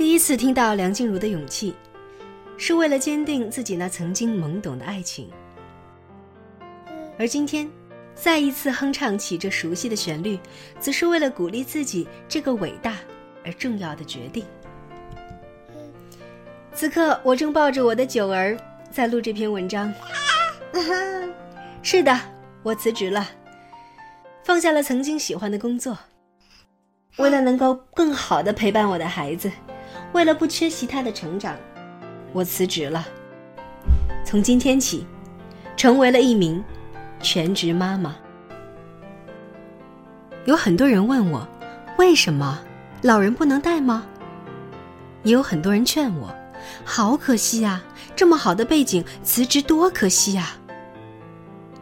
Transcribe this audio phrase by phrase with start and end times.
[0.00, 1.74] 第一次听到梁静茹的勇气，
[2.56, 5.28] 是为了坚定自己那曾经懵懂的爱情。
[7.18, 7.70] 而今天，
[8.14, 10.40] 再一次哼唱起这熟悉的旋律，
[10.78, 12.96] 则是为了鼓励自己这个伟大
[13.44, 14.42] 而重要的决定。
[16.72, 18.56] 此刻，我正抱着我的九儿
[18.90, 19.92] 在录这篇文章。
[21.82, 22.18] 是的，
[22.62, 23.28] 我辞职了，
[24.44, 25.98] 放下了曾经喜欢的工作，
[27.18, 29.52] 为了能够更好的陪伴我的孩子。
[30.12, 31.56] 为了不缺席他的成长，
[32.32, 33.06] 我辞职了。
[34.24, 35.06] 从今天起，
[35.76, 36.62] 成为了一名
[37.20, 38.16] 全职妈妈。
[40.46, 41.46] 有很多人问我，
[41.98, 42.60] 为什么
[43.02, 44.06] 老人不能带吗？
[45.22, 46.34] 也有很多人劝我，
[46.84, 47.82] 好可惜呀，
[48.16, 50.56] 这么好的背景，辞职多可惜呀。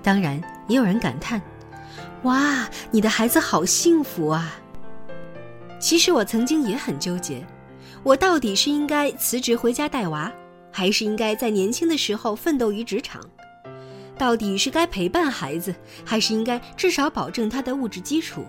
[0.02, 1.40] 当然，也有人感叹，
[2.22, 4.54] 哇，你的孩子好幸福啊。
[5.78, 7.46] 其实我曾经也很纠结。
[8.08, 10.32] 我到底是应该辞职回家带娃，
[10.72, 13.20] 还是应该在年轻的时候奋斗于职场？
[14.16, 15.74] 到底是该陪伴孩子，
[16.06, 18.46] 还是应该至少保证他的物质基础？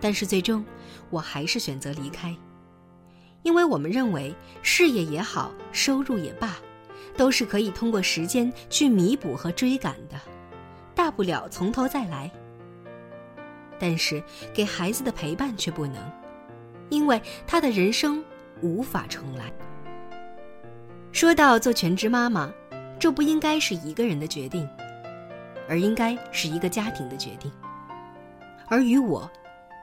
[0.00, 0.64] 但是最终，
[1.08, 2.34] 我还是选择离开，
[3.44, 6.56] 因为我们认为事业也好，收入也罢，
[7.16, 10.20] 都是可以通过时间去弥补和追赶的，
[10.96, 12.28] 大不了从头再来。
[13.78, 14.20] 但是
[14.52, 16.19] 给孩子的陪伴却不能。
[16.90, 18.22] 因为他的人生
[18.60, 19.50] 无法重来。
[21.12, 22.52] 说到做全职妈妈，
[22.98, 24.68] 这不应该是一个人的决定，
[25.68, 27.50] 而应该是一个家庭的决定。
[28.68, 29.28] 而于我，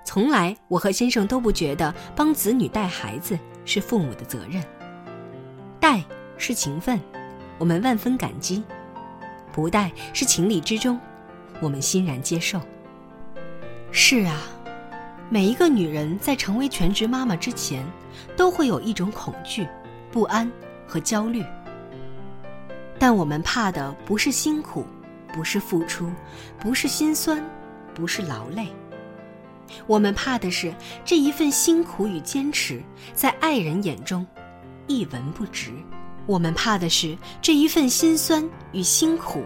[0.06, 4.64] 从来我和先生都不觉得帮子女带孩子是父母的责任，
[5.80, 6.02] 带
[6.38, 7.00] 是情分，
[7.58, 8.62] 我们万分感激；
[9.52, 10.98] 不带是情理之中，
[11.60, 12.62] 我们欣然接受。
[13.92, 14.38] 是啊。
[15.30, 17.86] 每一个女人在成为全职妈妈之前，
[18.38, 19.68] 都会有一种恐惧、
[20.10, 20.50] 不安
[20.88, 21.44] 和焦虑。
[22.98, 24.86] 但我们怕的不是辛苦，
[25.34, 26.10] 不是付出，
[26.58, 27.44] 不是心酸，
[27.94, 28.70] 不是劳累。
[29.86, 30.74] 我们怕的是
[31.04, 32.82] 这一份辛苦与坚持，
[33.14, 34.26] 在爱人眼中
[34.88, 35.72] 一文不值。
[36.26, 39.44] 我们怕的是这一份心酸与辛苦，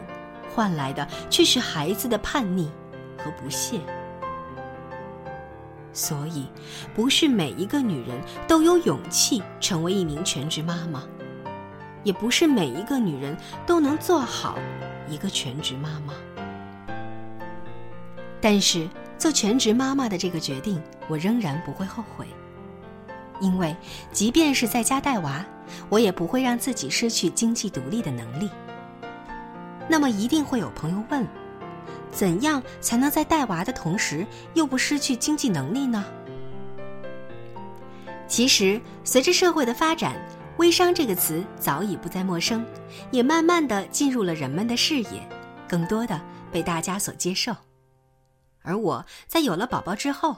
[0.53, 2.69] 换来的却是孩子的叛逆
[3.17, 3.79] 和不屑。
[5.93, 6.47] 所以，
[6.95, 11.03] 不是每一个女人都有勇气成为一名全职妈妈，
[12.03, 13.35] 也不是每一个女人
[13.65, 14.57] 都能做好
[15.09, 16.13] 一个全职妈妈。
[18.39, 18.87] 但是，
[19.17, 22.25] 做全职妈妈的这个决定，我仍然不会后悔，
[23.41, 23.75] 因为
[24.11, 25.45] 即便是在家带娃，
[25.89, 28.49] 我也不会让自己失去经济独立的能力。
[29.89, 31.27] 那么，一定会有朋友问。
[32.11, 36.03] 怎样才能在带娃的同时又不失去经济能力呢？
[38.27, 40.15] 其实，随着社会的发展
[40.57, 42.65] ，“微商”这个词早已不再陌生，
[43.11, 45.27] 也慢慢的进入了人们的视野，
[45.67, 46.19] 更多的
[46.51, 47.53] 被大家所接受。
[48.61, 50.37] 而我在有了宝宝之后，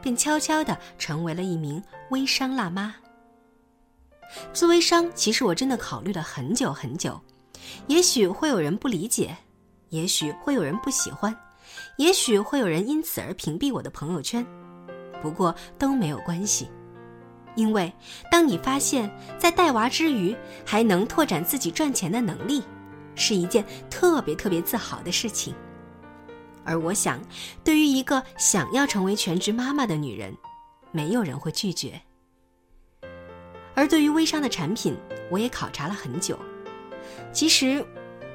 [0.00, 2.94] 便悄悄的成为了一名微商辣妈。
[4.52, 7.20] 做微商，其实我真的考虑了很久很久，
[7.86, 9.36] 也许会有人不理解。
[9.92, 11.36] 也许会有人不喜欢，
[11.98, 14.44] 也许会有人因此而屏蔽我的朋友圈，
[15.20, 16.66] 不过都没有关系，
[17.56, 17.92] 因为
[18.30, 20.34] 当你发现，在带娃之余
[20.64, 22.62] 还能拓展自己赚钱的能力，
[23.14, 25.54] 是一件特别特别自豪的事情。
[26.64, 27.20] 而我想，
[27.62, 30.34] 对于一个想要成为全职妈妈的女人，
[30.90, 32.00] 没有人会拒绝。
[33.74, 34.96] 而对于微商的产品，
[35.30, 36.38] 我也考察了很久，
[37.30, 37.86] 其实。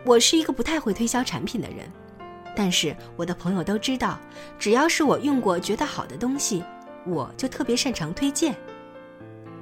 [0.06, 1.92] 我是一个不太会推销产品的人，
[2.56, 4.20] 但是我的朋友都知道，
[4.58, 6.64] 只要是我用过觉得好的东西，
[7.06, 8.56] 我就特别擅长推荐。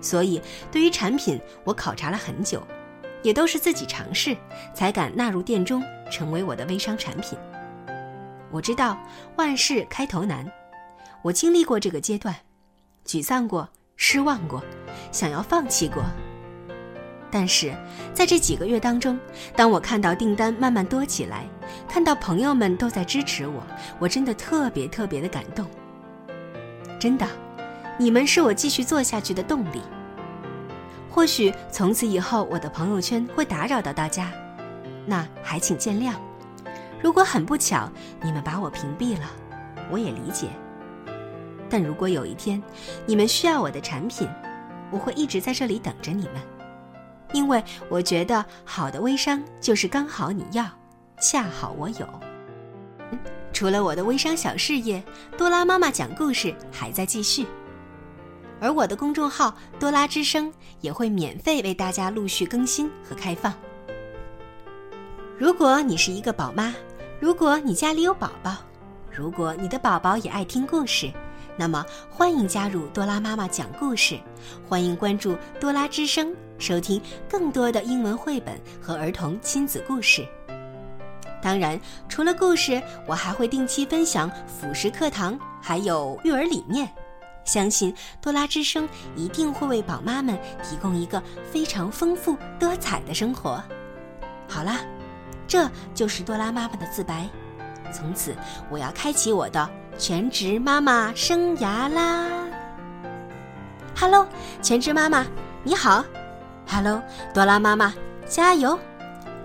[0.02, 0.40] 所以
[0.72, 2.62] 对于产品，我考察了很久，
[3.24, 4.38] 也都是自己尝试
[4.74, 7.38] 才敢纳入店中，成为我的微商产品。
[8.52, 8.98] 我知道
[9.38, 10.46] 万事开头难，
[11.24, 12.36] 我经历过这个阶段，
[13.04, 14.64] 沮丧过，失望过，
[15.12, 16.04] 想要放弃过。
[17.38, 17.76] 但是
[18.14, 19.20] 在这几个月当中，
[19.58, 21.46] 当我看到订单慢慢多起来，
[21.86, 23.62] 看到朋友们都在支持我，
[24.00, 25.68] 我真的特别特别的感动。
[26.98, 27.28] 真的，
[28.00, 29.82] 你们是我继续做下去的动力。
[31.10, 34.32] 或许从此以后我的朋友圈会打扰到大家，
[35.06, 36.14] 那还请见谅。
[37.02, 37.92] 如果很不巧
[38.24, 39.30] 你们把我屏蔽了，
[39.92, 40.48] 我也理解。
[41.70, 42.64] 但如果有一天
[43.06, 44.26] 你们需要我的产品，
[44.90, 46.36] 我会一直在这里等着你们，
[47.33, 50.66] 因为我觉得好的微商就是刚好你要，
[51.19, 52.07] 恰好我有。
[53.51, 55.04] 除了我的微商小事业，
[55.38, 57.45] 多拉妈妈讲故事还在继续。
[58.60, 60.51] 而我的公众号“多拉之声”
[60.81, 63.54] 也会免费为大家陆续更新和开放。
[65.38, 66.74] 如果你是一个宝妈，
[67.19, 68.56] 如果你家里有宝宝，
[69.12, 71.12] 如果你的宝宝也爱听故事，
[71.57, 74.19] 那么欢迎加入多拉妈妈讲故事，
[74.68, 80.28] 欢迎关注“多拉之声”，收听更多的英文绘本和儿童亲子故事。
[81.42, 81.80] 当然，
[82.10, 86.90] 除了故事，我还会定期分享辅食课堂，还有育儿理念。
[87.46, 91.22] 相信多拉之声一定会为宝妈们提供一个
[91.54, 93.63] 非常丰富多彩的生活。
[94.50, 94.80] 好啦，
[95.48, 97.30] 这就是多拉妈妈的自白。
[97.94, 98.36] 从此，
[98.69, 102.27] 我要开启我的全职妈妈生涯啦
[103.97, 104.27] ！Hello，
[104.62, 105.25] 全职妈妈，
[105.63, 106.03] 你好
[106.69, 107.01] ！Hello，
[107.33, 107.94] 多拉妈妈，
[108.27, 108.77] 加油！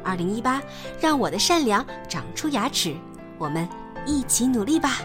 [0.02, 0.60] 二零一八，
[1.00, 2.96] 让我的善良长出牙齿，
[3.38, 3.68] 我们
[4.04, 4.96] 一起努力吧！